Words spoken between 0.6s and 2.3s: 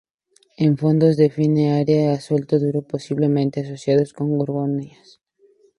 En fondos de fina arena o